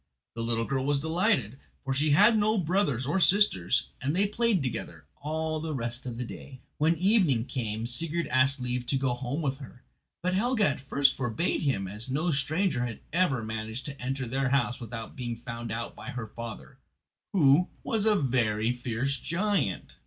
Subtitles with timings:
[0.33, 4.63] The little girl was delighted, for she had no brothers or sisters, and they played
[4.63, 6.59] together all the rest of the day.
[6.79, 9.83] When evening came Sigurd asked leave to go home with her,
[10.23, 14.49] but Helga at first forbade him, as no stranger had ever managed to enter their
[14.49, 16.79] house without being found out by her father,
[17.31, 19.97] who was a very fierce giant.